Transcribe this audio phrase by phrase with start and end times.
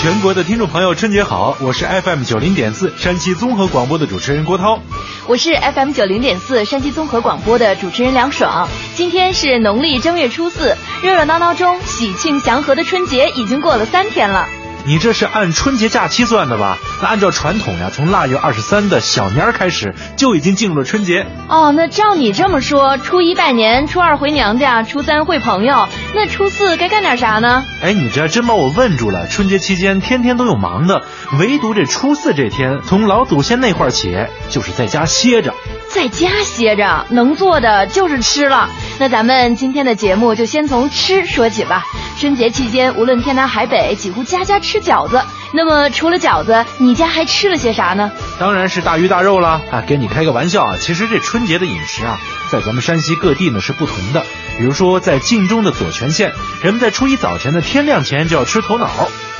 [0.00, 1.56] 全国的听众朋友，春节好！
[1.60, 4.78] 我是 FM 九零点四山西综合广播的主持人郭涛，
[5.26, 8.68] 我是 FM 九零点四山西综合广播的主持人梁爽。
[8.94, 14.46] 今天是农历正月初四，热热闹闹中喜庆祥和的春节已经过了三天了。
[14.88, 16.78] 你这是按春节假期算的吧？
[17.02, 21.26] 那按照传统呀，从腊月二十三的小年儿开始就已经进入了春节。
[21.46, 27.64] 哦，那照你这么说，初一拜年，初二回娘家，初三会朋友，那初四该干点啥呢？
[27.82, 29.26] 哎，你这真把我问住了。
[29.26, 31.04] 春节期间天天都有忙的，
[31.38, 34.16] 唯独这初四这天，从老祖先那块儿起，
[34.48, 35.52] 就是在家歇着。
[35.90, 38.70] 在家歇着，能做的就是吃了。
[38.98, 41.84] 那咱们今天的节目就先从吃说起吧。
[42.18, 45.22] 春节期间，无论天南海北，几乎家家吃饺子。
[45.54, 48.10] 那么除了饺子，你家还吃了些啥呢？
[48.40, 49.84] 当然是大鱼大肉啦啊！
[49.86, 52.18] 给你开个玩笑啊，其实这春节的饮食啊，
[52.50, 54.26] 在咱们山西各地呢是不同的。
[54.58, 58.90] 比如说在晋中的左权县，人们在初一早前的天亮前就要吃头脑。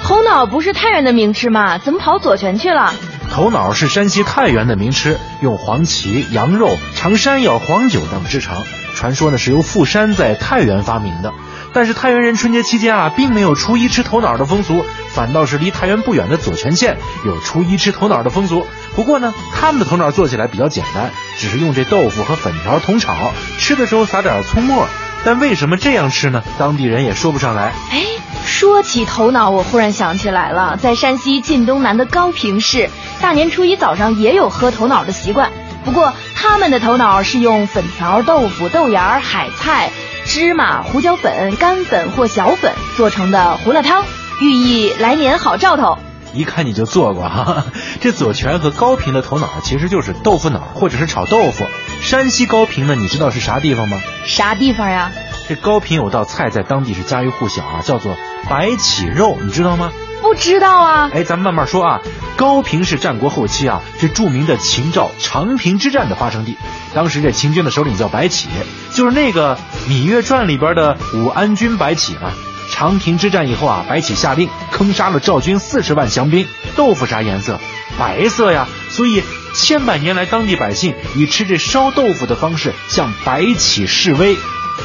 [0.05, 1.79] 头脑不是太原的名吃吗？
[1.79, 2.95] 怎么跑左权去了？
[3.33, 8.57] 头脑是山西太原的名吃，用黄芪、羊肉、长山药、黄酒等制成。
[8.95, 11.33] 传说呢是由富山在太原发明的。
[11.79, 14.85] 但是太原人春节期间啊，并没有初一吃头脑的风俗，
[15.15, 18.67] 反倒是离太原不远的左权县有初一吃头脑的风俗。
[18.97, 24.89] 不过呢，他们的头脑做起来比较简单，只是用这豆腐和粉条同炒，吃的时候撒点葱末。
[25.25, 26.43] 但为什么这样吃呢？
[26.59, 27.73] 当地人也说不上来。
[27.93, 28.03] 哎，
[28.45, 35.53] 说起头脑，我忽然想起来了，在山西晋东南的高平市，大年初一早上也有喝头脑的习惯。
[35.85, 39.93] 不过他们的头脑是用粉条、豆腐、豆芽、海菜。
[40.29, 44.05] 芝麻、胡椒粉、干粉或小粉做成的胡辣汤，
[44.43, 45.99] 寓意来年好兆头。
[46.35, 47.65] 一看你就做过哈。
[48.03, 51.65] 这左权和高平的头脑其实就是豆腐脑或者是炒豆腐。
[52.03, 53.97] 山西高平呢，你知道是啥地方吗？
[54.27, 55.11] 啥地方呀？
[55.49, 58.15] 这高平有道菜在当地是家喻户晓啊，叫做
[58.51, 59.91] 白起肉，你知道吗？
[60.21, 61.11] 不知道啊。
[61.15, 62.01] 哎，咱们慢慢说啊。
[62.37, 66.57] 高平是战国后期啊，这著名的秦赵长平之战的发生地。
[66.95, 68.49] 当时这秦军的首领叫白起，
[68.93, 69.57] 就是那个
[69.89, 72.31] 《芈月传》里边的武安君白起嘛。
[72.71, 76.47] 长平之战以后啊，白起下令坑杀了赵军四十万降兵。
[76.77, 77.59] 豆腐啥颜色？
[77.99, 78.69] 白色呀。
[78.91, 79.23] 所以
[79.55, 84.37] 千百年来，当地百姓以吃这烧豆腐的方式向白起示威。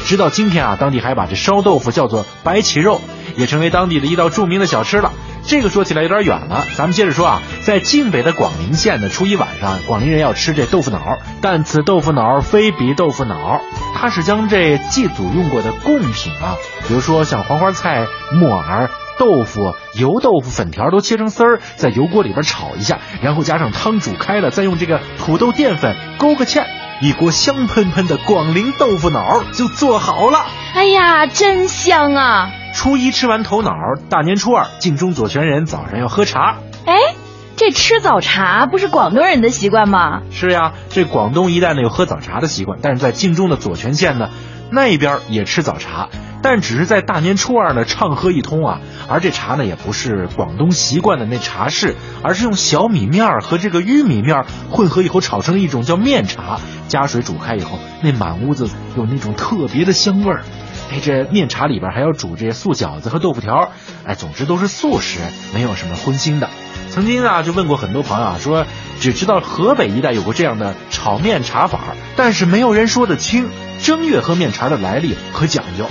[0.06, 3.02] 直到今天啊，当地还把这烧豆腐叫做白起肉，
[3.36, 5.12] 也成为当地的一道著名的小吃了。
[5.46, 13.60] 这个说起来有点远了，咱们接着说啊，在晋北的广陵县的初一晚上，广陵人要吃这豆腐脑，但此豆腐脑非彼豆腐脑，
[13.94, 16.56] 它是将这祭祖用过的贡品啊，
[16.88, 18.88] 比如说像黄花菜、木耳、
[19.18, 26.64] 豆腐、油豆腐、粉条都切成丝儿，在油锅里边炒一下，然后加上汤煮开了，再用这个土豆淀粉勾个芡，
[27.02, 30.46] 一锅香喷喷的广陵豆腐脑就做好了。
[30.74, 32.50] 哎呀，真香啊！
[32.74, 33.72] 初一吃完头脑，
[34.10, 36.56] 大年初二，晋中左权人早上要喝茶。
[36.84, 37.14] 哎，
[37.56, 40.22] 这吃早茶不是广东人的习惯吗？
[40.32, 44.28] 是呀，这广东一带呢有喝早茶的习惯，但是在晋中的左权县呢，
[44.70, 46.08] 那边也吃早茶，
[46.42, 48.80] 但只是在大年初二呢畅喝一通啊。
[49.08, 56.58] 而这茶呢也不是广东习惯的那茶室，而是用小米面和这个玉米面混合以后炒成了一种叫面茶，
[56.88, 60.42] 加水煮开以后，那满屋子有那种特别的香味儿。
[60.90, 63.72] 哎，这面茶里边还要煮这些素饺子和豆腐条，
[64.04, 65.18] 哎，总之都是素食，
[65.52, 66.48] 没有什么荤腥的。
[66.90, 68.66] 曾经啊，就问过很多朋友啊，说
[69.00, 71.80] 只知道河北一带有过这样的炒面茶法，
[72.16, 73.48] 但是没有人说得清
[73.82, 75.86] 正月喝面茶的来历和讲究。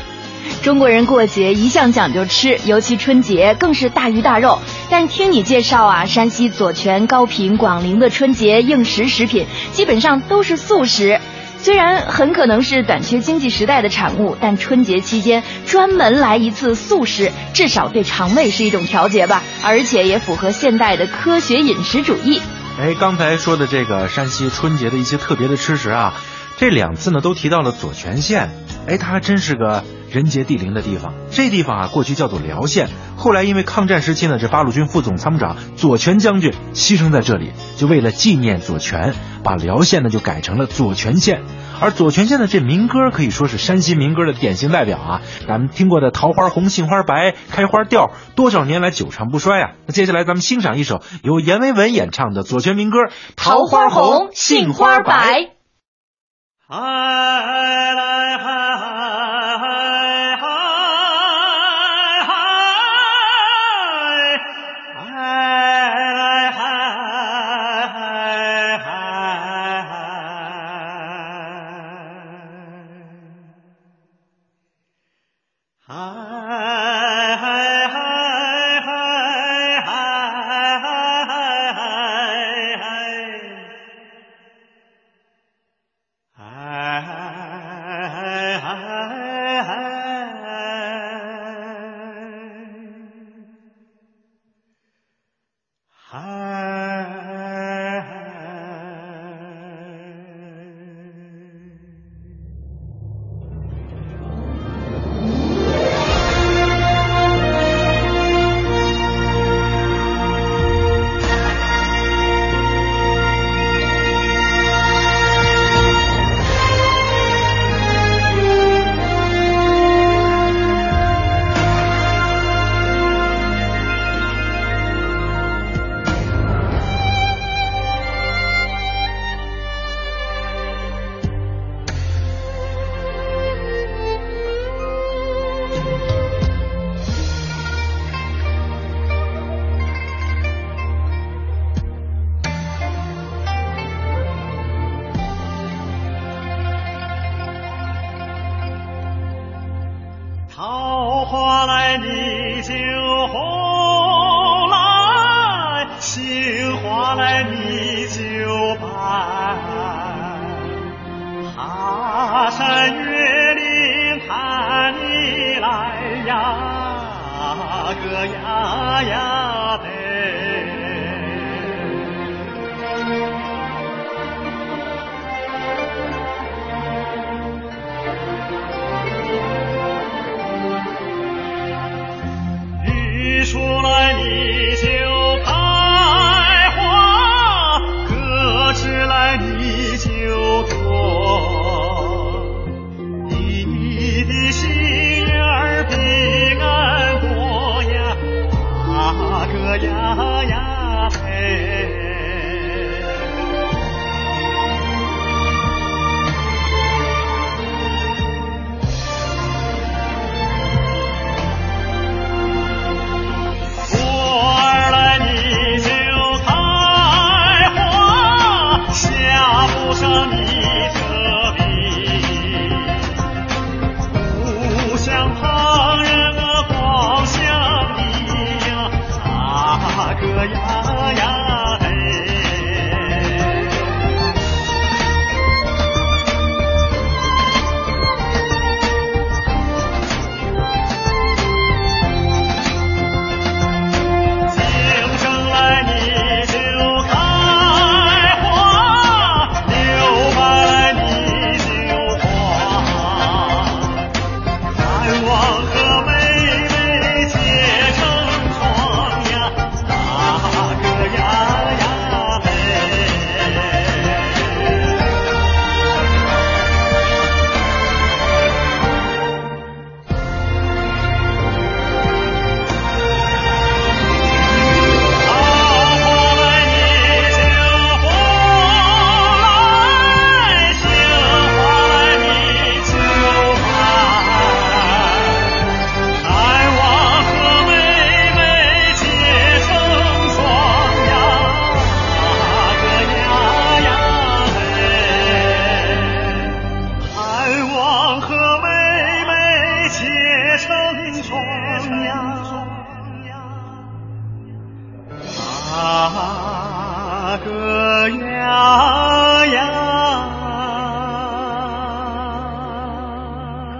[0.61, 4.59] 中国人过节一向讲究吃，尤其春节更是大鱼大肉。
[4.89, 11.19] 但听你介绍啊，山西左权、高平、广陵的春节应时食品基本上都是素食。
[11.63, 22.41] 虽然很可能是短缺经济时代的产物，但春节期间专门来一次素食，至少对肠胃是一种调节吧，而且也符合现代的科学饮食主义。
[22.77, 26.15] 哎，刚才说的这个山西春节的一些特别的吃食啊，
[26.57, 28.51] 这两次呢都提到了左权县。
[28.85, 31.13] 哎，它还真是个人杰地灵的地方。
[31.31, 32.87] 这地方啊，过去叫做辽县，
[33.17, 41.41] 后来因为抗战时期呢，这八路军副总参谋长左权将军牺牲在这里，就为了纪念左权，把辽县呢就改成了左权县。
[41.81, 49.71] 而左权县的这民歌可以说是山西民歌的典型代表啊，咱们听过的《桃花红，杏花白，开花调》，多少年来久唱不衰啊。
[49.87, 52.99] 那接下来咱们欣赏一首由阎维文演唱的左权民歌
[53.35, 55.39] 《桃花红，杏花白》。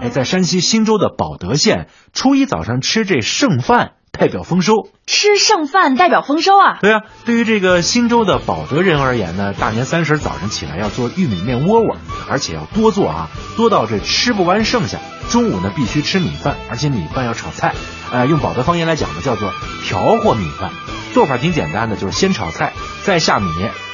[0.03, 4.89] 哎，在山西忻州的保德县，初一早上吃这剩饭代表丰收。
[5.07, 6.77] 吃剩饭代表丰收啊！
[6.81, 11.95] 对啊，对于这个忻州的保德人而言呢，大年三十早上起来要做玉米面窝窝，
[12.29, 14.99] 而且要多做啊，多到这吃不完剩下。
[15.29, 17.73] 中午呢必须吃米饭，而且米饭要炒菜，
[18.11, 19.53] 呃，用保德方言来讲呢，叫做
[19.85, 20.71] 调和米饭。
[21.13, 23.47] 做法挺简单的，就是先炒菜，再下米，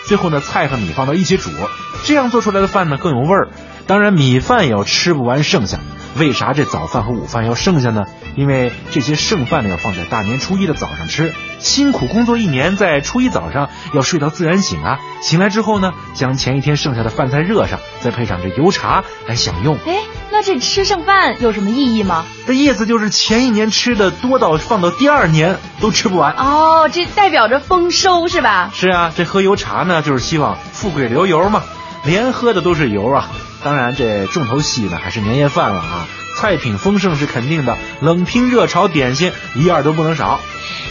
[0.08, 1.52] 最后呢菜和米放到一起煮，
[2.04, 3.50] 这样做出来的饭呢更有味儿。
[3.86, 5.80] 当然，米饭也要吃不完剩下。
[6.18, 8.06] 为啥这早饭和午饭要剩下呢？
[8.36, 11.34] 因为这些剩饭呢要放在大年初一的早上吃。
[11.60, 15.00] 辛苦工作一年，在初一早上要睡到自然醒啊！
[15.22, 19.78] 醒来之后呢，将前一天剩下的饭菜热上，再配上这油茶来享用。
[19.86, 19.98] 哎，
[20.32, 22.24] 那这吃剩饭有什么意义吗？
[22.48, 26.34] 这意思就是前一年吃的多到放到第二年都吃不完。
[26.36, 28.72] 哦，这代表着丰收是吧？
[28.74, 31.64] 是啊，这喝油茶呢，就是希望富贵流油嘛，
[32.06, 33.30] 连喝的都是油啊。
[33.64, 40.40] 当然，这重头戏呢还是年夜饭了啊，菜品丰盛是肯定的，冷拼热炒点心一样都不能少。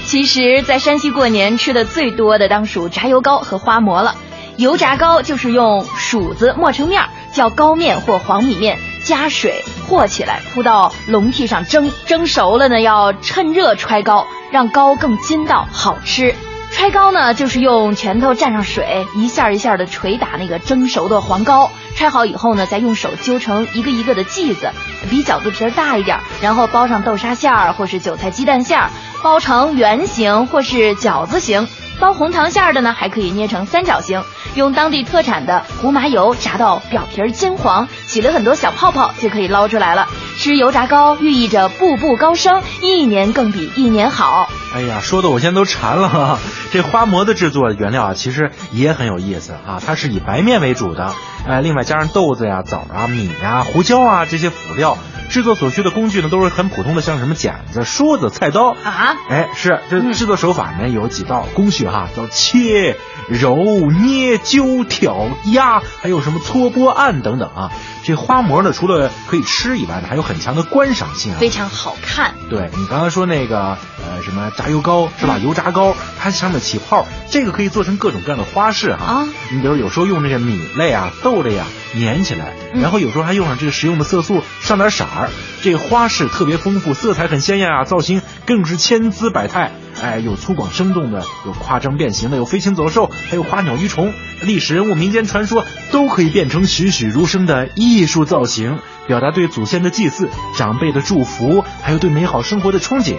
[0.05, 4.15] 其实，在山西过年吃的最多的当属炸油糕和花馍了。
[4.57, 16.35] 油炸糕就是用薯子磨成面，叫糕面或黄米面，加水和起来，铺到笼屉上蒸，蒸熟了呢，要趁热揣糕，让糕更筋道好吃。
[16.71, 21.71] 揣糕呢，就是用拳头蘸上水，一下一下的捶打那个蒸熟的黄糕。
[21.97, 24.71] 揣好以后呢，再用手揪成一个一个的剂子，
[25.11, 28.91] 比饺子皮儿大一点，然后包上豆沙馅儿或是韭菜鸡蛋馅儿，
[29.23, 31.67] 包成圆形或是饺子形。
[32.01, 34.23] 包红糖馅儿的呢，还可以捏成三角形，
[34.55, 40.07] 用当地特产的胡麻油炸到表皮儿金黄，起了很多小泡泡，就可以捞出来了。
[40.39, 44.49] 吃油炸糕寓意着步步高升，一年更比一年好。
[44.75, 46.39] 哎呀，说的我现在都馋了哈。
[46.71, 49.81] 这花馍的制作原料啊，其实也很有意思啊。
[49.85, 51.13] 它是以白面为主的，
[51.47, 54.99] 哎，另外加上豆子呀、枣啊、米啊、胡椒啊这些辅料。
[55.31, 59.15] 制作所需的工具呢，都是很普通的，像什么剪子、梳子、菜刀啊。
[59.29, 62.97] 哎，是这制作手法呢有几道工序哈，叫切、
[63.29, 63.57] 揉、
[63.91, 67.71] 捏、揪、挑、压，还有什么搓、拨、按等等啊。
[68.05, 72.33] 这花馍呢，除了可以吃以外呢，还有很强的观赏性啊，非常好看。
[72.49, 75.39] 对你刚刚说那个呃什么炸油糕是吧？
[75.39, 79.05] 油炸糕它上面起泡，这个可以做成各种各样的花式哈。
[79.05, 85.31] 啊，你比如有时候用这个米类啊、豆类啊粘起来，然后有时候还用上这个食用的色素上点色儿，
[85.63, 89.73] 这个花式特别丰富，色彩很鲜艳啊，造型更是千姿百态。
[90.01, 98.79] 哎，有粗犷生动的，有夸张变形的，有飞禽走兽，还有花鸟鱼虫，历史人物、民间传说都可以变成栩栩如生的艺术造型，
[99.09, 103.17] 表达对祖先的祭祀、长辈的祝福，还有对美好生活的憧憬。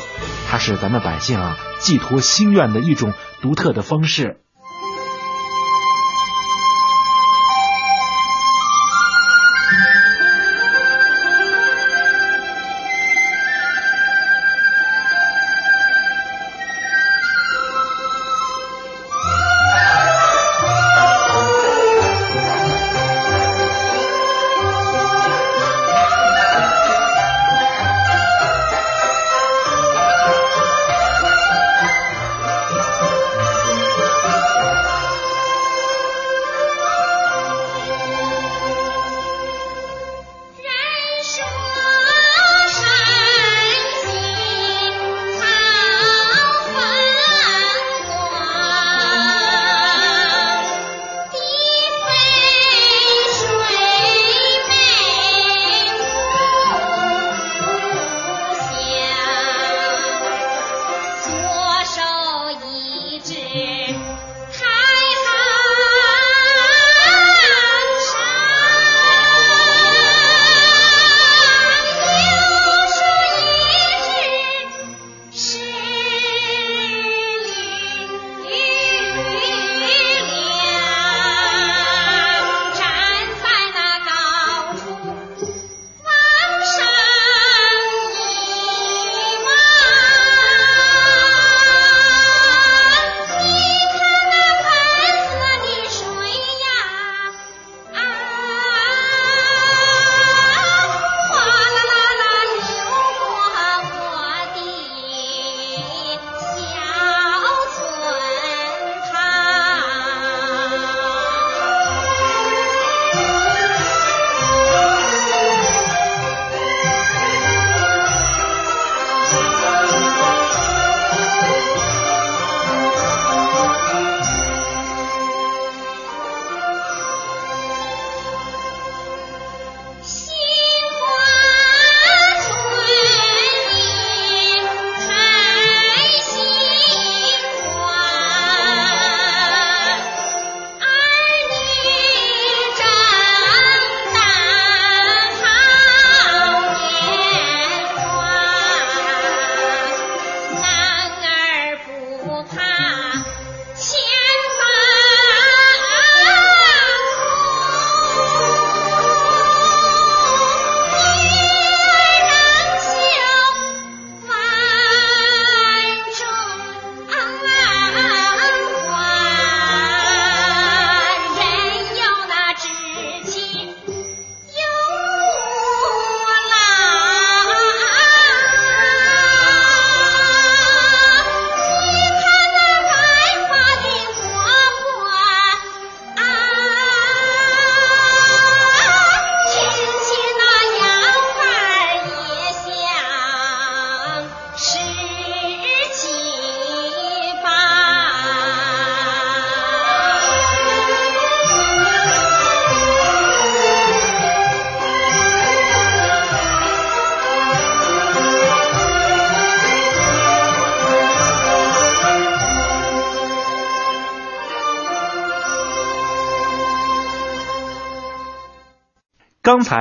[0.49, 4.37] 它是咱们百姓啊寄托心愿的一种独特的方式。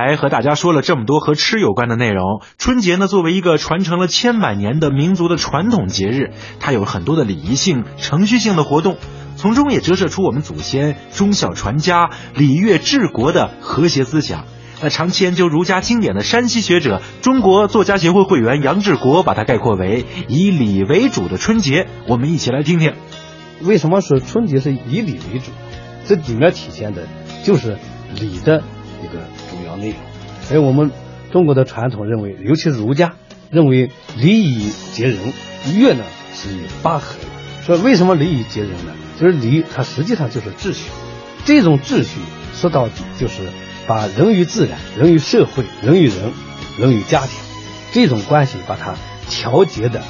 [0.09, 8.97] 才和大家说了这么多和吃有关的内容，春节呢作为一个传承了千百年的民族的传统节日，它有很多的礼仪性、程序性的活动，
[9.35, 14.45] 从中也折射出我们祖先忠孝传家、礼乐治国的和谐思想。
[14.81, 21.85] 那长期研究儒家经典的山西学者、中国作家协会会员杨志国把它概括为以礼为主的春节。
[22.07, 22.95] 我们一起来听听，
[23.61, 25.51] 为什么说春节是以礼为主？
[26.07, 27.03] 这里面体现的
[27.43, 27.77] 就是
[28.19, 28.63] 礼的
[29.03, 29.97] 一个主要内容。
[30.51, 30.91] 而我们
[31.31, 33.13] 中国的传统认为，尤其儒家
[33.49, 35.17] 认为礼以节人，
[35.75, 36.03] 乐呢
[36.33, 37.15] 是以八和。
[37.65, 38.93] 说为什么礼以节人呢？
[39.19, 40.89] 就是礼，它实际上就是秩序。
[41.45, 42.19] 这种秩序
[42.53, 43.43] 说到底就是
[43.87, 46.33] 把人与自然、人与社会、人与人、
[46.77, 47.29] 人与家庭
[47.91, 48.95] 这种关系把它
[49.29, 50.01] 调节的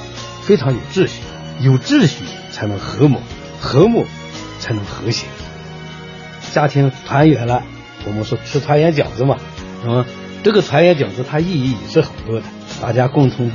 [0.42, 1.22] 非常有秩序。
[1.62, 3.20] 有秩序才能和睦，
[3.60, 4.06] 和睦
[4.60, 5.28] 才能和谐。
[6.54, 7.64] 家庭团圆了，
[8.10, 9.38] 我们说吃团圆饺子嘛，
[9.86, 10.06] 嗯，
[10.44, 12.46] 这个团圆饺子它意义也是很多的，
[12.82, 13.52] 大家共同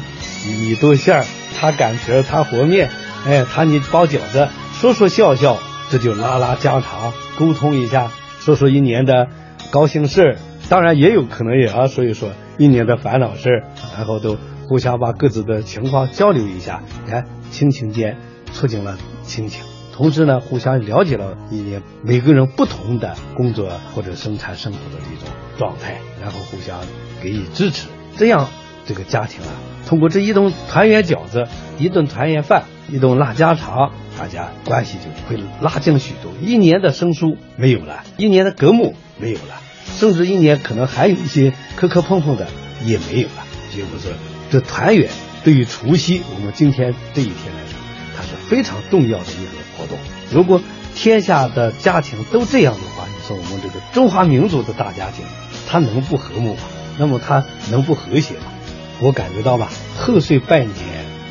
[0.46, 1.25] 你剁馅儿，
[1.58, 2.90] 他擀皮儿，他和面，
[3.26, 4.49] 哎，他你包饺子，
[4.80, 5.58] 说说笑笑，
[5.90, 9.28] 这就拉拉家常，沟通一下，说说一年的
[9.70, 10.37] 高兴事儿，
[10.68, 13.64] 当然也有可能也要说一说一年的烦恼事儿，
[13.96, 17.26] 然后都互相把各自的情况交流一下，你看。
[17.50, 18.16] 亲情间
[18.52, 19.62] 促进了亲情，
[19.94, 26.80] 同时呢，互相了解了一年每个人不同的工作或者生产生活的一种状态，然后互相
[27.22, 27.86] 给予支持，
[28.16, 28.48] 这样
[28.86, 29.54] 这个家庭啊，
[29.86, 31.46] 通过这一顿团圆饺子、
[31.78, 36.32] 一顿团圆饭、一顿拉家常，大家关系就会拉近许多。
[36.42, 42.49] 一年的生疏没有了，一年的隔膜没有了，甚至一年可能还有一些磕磕碰碰的
[42.84, 43.45] 也没有了。
[43.71, 44.08] 结果是
[44.50, 45.08] 这团圆。
[45.45, 47.36] 对于除夕，我们今天这一天，
[48.49, 49.99] 非常重要的一个活动。
[50.30, 50.61] 如果
[50.95, 55.25] 天下的家庭都这样的话，你说我们这个中华民族的大家庭，
[55.69, 56.61] 它能不和睦吗？
[56.99, 58.45] 那么它能不和谐吗？
[59.00, 60.75] 我感觉到吧，贺岁拜年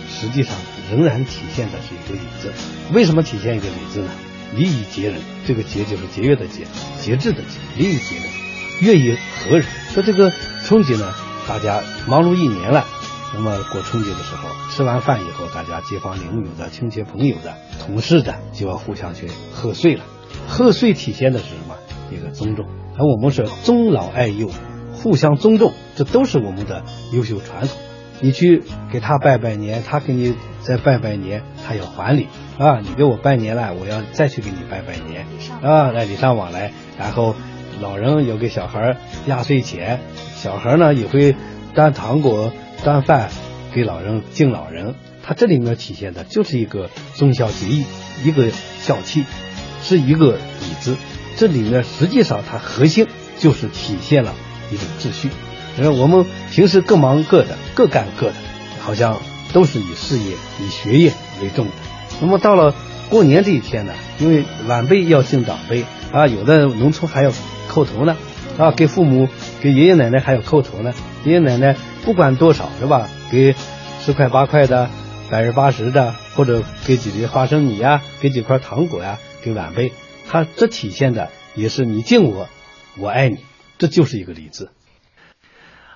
[0.09, 0.53] 实际上
[0.91, 2.51] 仍然体现的是一个礼字。
[2.91, 4.09] 为什么体现一个礼字呢？
[4.53, 6.67] 礼以节人，这个节就是节约的节，
[6.99, 8.25] 节制的节，礼以节人，
[8.81, 9.65] 乐以和人。
[9.93, 10.31] 说这个
[10.65, 11.13] 春节呢，
[11.47, 12.85] 大家忙碌一年了。
[13.33, 20.03] 那么过春节的时候，吃完饭以后，大家街坊邻居的、亲戚朋友的、同事的，就要互相去贺岁了。
[20.47, 21.75] 贺岁体现的是什么？
[22.11, 22.65] 一个尊重。
[22.95, 24.49] 而我们是尊老爱幼，
[24.93, 27.75] 互相尊重，这都是我们的优秀传统。
[28.21, 32.27] 你去给他拜拜年，他给你再拜拜年，他要还礼
[32.59, 32.79] 啊！
[32.79, 35.25] 你给我拜年了，我要再去给你拜拜年
[35.61, 35.91] 啊！
[35.91, 36.71] 来礼尚往来。
[36.99, 37.35] 然后
[37.81, 39.99] 老人有给小孩压岁钱，
[40.35, 41.35] 小孩呢也会
[41.73, 42.51] 端糖果。
[42.83, 43.31] 端饭
[43.73, 47.85] 给老人敬老人，他这里面体现的就是一个忠孝节义，
[48.25, 49.23] 一个孝气，
[49.81, 50.97] 是一个礼字。
[51.37, 53.07] 这里面实际上它核心
[53.39, 54.35] 就是体现了
[54.69, 55.29] 一种秩序。
[55.77, 58.33] 因为我们平时各忙各的，各干各的，
[58.81, 59.17] 好像
[59.53, 61.71] 都是以事业、以学业为重的。
[62.21, 62.75] 那么到了
[63.09, 67.31] 过年这一天呢，因为晚辈要敬长辈啊，有的农村还要
[67.69, 68.17] 叩头呢，
[68.57, 69.27] 啊，给父母、
[69.61, 70.93] 给爷爷奶奶还要叩头呢，
[71.25, 71.75] 爷爷奶奶。
[72.05, 73.07] 不管多少是吧？
[73.31, 73.55] 给
[74.01, 74.89] 十块八块的，
[75.29, 79.93] 百十八十的，或者给几粒花生米呀，给几块糖果呀，给晚辈，
[80.29, 82.49] 他这体现的也是你敬我，
[82.97, 83.37] 我爱你，
[83.77, 84.69] 这就是一个礼字。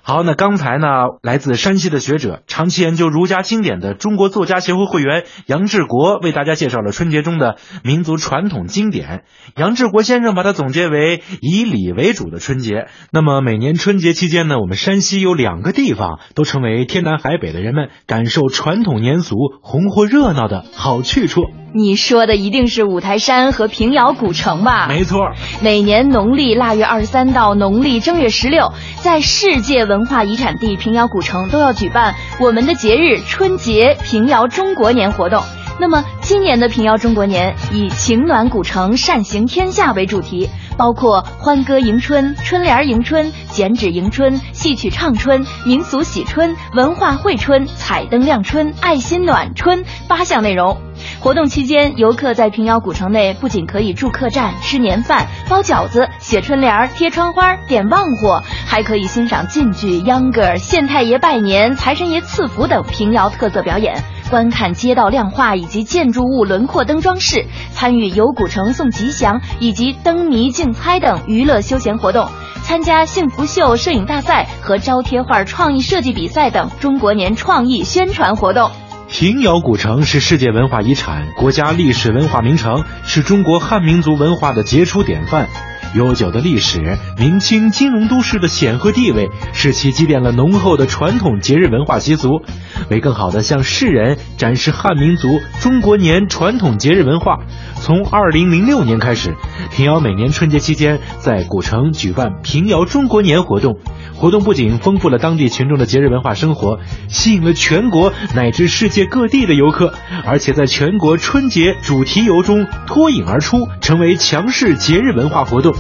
[0.09, 0.87] 好，那刚才呢，
[1.21, 9.25] 来自山西的学者，长期研究儒家经典的中国作家协会会员杨志国为大家介绍了春节中的民族传统经典。
[9.57, 12.87] 杨志国先生把它总结为以礼为主的春节。
[13.11, 21.41] 那么每年春节期间呢，我们山西有两个地方都成为天南海北的人们感受传统年俗、红火热闹的好去处。
[21.77, 24.87] 你说的一定是五台山和平遥古城吧？
[24.87, 25.19] 没错，
[25.61, 35.43] 每年农历腊月二十三到农历正月十六，在世界文化遗产地平遥古城都要举办我们的节日春节平遥中国年活动。
[35.79, 50.77] 那么今年的平遥中国年以情暖古城善行天下为主题，包括欢歌迎春、春联迎春、剪纸迎春、戏曲唱春、民俗喜春、文化会春、彩灯亮春、爱心暖春八项内容。
[51.19, 72.29] 活动期间，游客在平遥古城内不仅可以住客栈、吃年饭、包饺子、写春联、贴窗花、点旺火，还可以欣赏晋剧、秧歌、县太爷拜年、财神爷赐福等平遥特色表演，观看街道亮化以及建筑物轮廓灯装饰，参与游古城送吉祥以及灯谜竞猜等娱乐休闲活动，
[72.63, 78.69] 参加幸福秀摄影大赛和招贴画创意设计比赛等中国年创意宣传活动。
[79.09, 85.47] 平遥古城是世界文化遗产、国家历史文化名城，是中国汉民族文化的杰出典范。
[85.95, 92.41] 悠久的历史，明清金融都市的显赫地位，使其积淀了浓厚的传统节日文化习俗。
[92.89, 95.27] 为更好地向世人展示汉民族
[95.61, 97.39] 中国年传统节日文化，
[97.87, 99.37] 从2006年开始，
[99.71, 103.77] 平遥每年春节期间在古城举办平遥中国年活动。
[104.13, 109.93] 活动不仅丰富了当地群众的节日文化生活，吸引了全国乃至世界各地的游客，
[110.25, 115.73] 而且在全国春节主题游中脱颖而出，成为强势节日文化活动。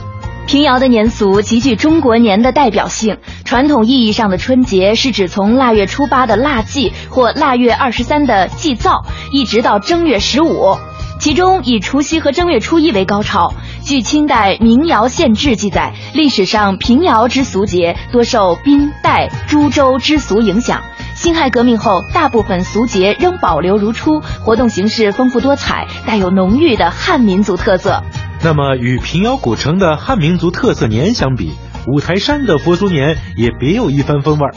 [0.47, 3.17] 平遥的年俗极具中国年的代表性。
[3.43, 10.77] 传统意义上的春节是指从腊月初八的腊祭或腊月二十三的祭灶，一直到正月十五，
[11.19, 13.53] 其中以除夕和正月初一为高潮。
[13.83, 20.81] 据清代《民谣县志》记载，历史上平遥之俗节多受滨代、株洲之俗影响。
[21.15, 28.03] 辛亥革命后，大部分俗节仍保留如初，活动形式丰富多彩，带有浓郁的汉民族特色。
[28.43, 31.53] 那么，与平遥古城的汉民族特色年相比，
[31.87, 34.53] 五台山的佛俗年也别有一番风味儿。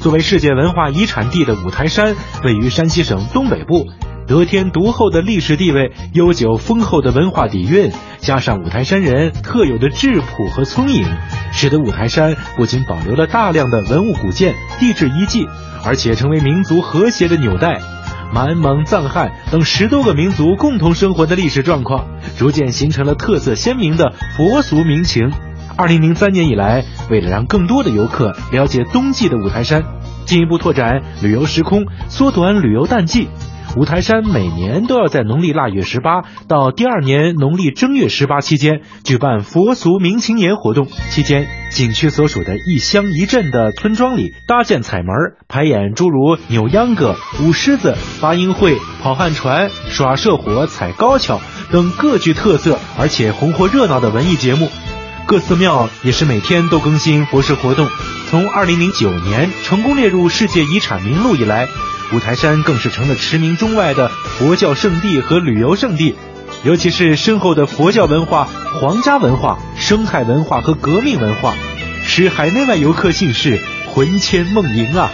[0.00, 3.88] 作为世界文化遗产地的五台山，位于山西省东北部。
[4.26, 11.06] 得天独厚的历史地位，悠久丰厚的文化底蕴，加上五台山人特有的质朴和聪颖，
[11.52, 15.46] 使得五台山不仅保留了大量的文物古建、地质遗迹，
[15.84, 17.80] 而且成为民族和谐的纽带。
[18.32, 22.06] 满蒙、藏汉等十多个民族共同生活的历史状况，
[22.38, 25.30] 逐渐形成了特色鲜明的佛俗民情。
[25.76, 29.84] 二零零三年以来，为了让更多的游客了解冬季的五台山，
[30.24, 33.28] 进一步拓展旅游时空，缩短旅游淡季。
[33.76, 40.86] 五台山每年都要在农历腊月十八到第二年农历正月十八期间举办佛俗民情年活动。
[41.10, 45.08] 期间，景区所属的一乡一镇的村庄里搭建彩门，
[45.48, 51.40] 排演诸如扭秧歌、舞狮子、八音会、跑旱船、耍社火、踩高跷
[51.72, 54.68] 等各具特色而且红火热闹的文艺节目。
[55.26, 57.88] 各寺庙也是每天都更新佛事活动。
[58.28, 61.66] 从二零零九年成功列入世界遗产名录以来。
[62.14, 66.14] 五台山更是成了驰名中外的佛教圣地和旅游胜地，
[66.62, 68.48] 尤其是深厚的佛教文化、
[68.80, 71.56] 皇家文化、生态文化和革命文化，
[72.04, 73.60] 使海内外游客姓氏
[73.92, 75.10] 魂牵梦萦啊！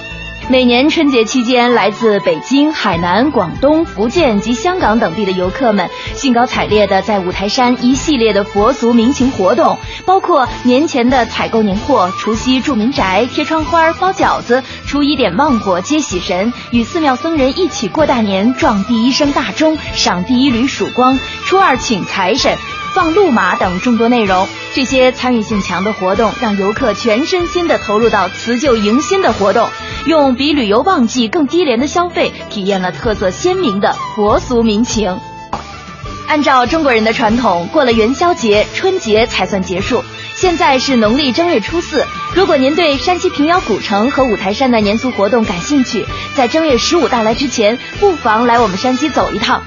[0.49, 22.57] 每年春节期间，来自北京、海南、广东、福建及香港等地的游客们，兴高采烈地在五台山一系列的佛俗民情活动，包括年前的采购年货、除夕住民宅、贴窗花、包饺子、初一点旺火、接喜神、与寺庙僧人一起过大年、撞第一声大钟、赏第一缕曙光、初二请财神。
[22.93, 29.71] 放路马等众多内容，这些参与性强的活动让游客全身心的投入到辞旧迎新的活动，
[30.07, 35.19] 用比旅游旺季更低廉的消费，体验了特色鲜明的佛俗民情。
[36.27, 40.03] 按照中国人的传统，过了元宵节、春节才算结束。
[40.35, 49.63] 现在是农历正月初四，如果您对山西平遥古城和五台山的年俗活动感兴趣，在正月十五到来之前，不妨来我们山西走一趟。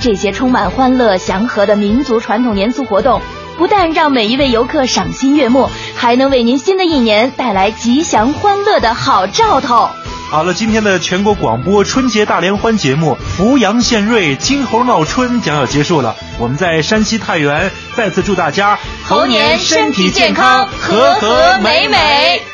[0.00, 3.20] 这些充满欢乐祥和的民族传统年俗活动，
[3.56, 9.88] 不但让每一位游客赏心悦目，还能为您新的一年带来吉祥欢乐的好兆头。
[10.30, 16.16] 好了，今天的全国广播春节大联欢节目《扶阳献瑞，金猴闹春》将要结束了。
[16.38, 22.53] 我们在山西太原再次祝大家猴年身体健康，和和美美。